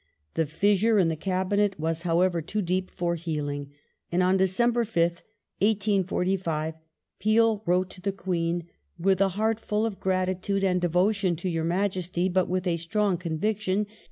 [0.33, 3.69] The fissure in the Cabinet was, however, too deep for healing,
[4.11, 5.21] and on December 5th,
[5.59, 6.73] 1845,
[7.19, 8.63] Peel wrote to the Queen"
[8.97, 13.15] with a heart full of gratitude and devotion to your Majesty, but with a strong
[13.15, 13.85] conviction